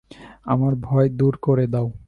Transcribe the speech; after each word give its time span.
আমার 0.45 0.73
ভয় 0.81 1.07
দূর 1.11 1.33
করে 1.37 1.65
দাও। 1.67 1.87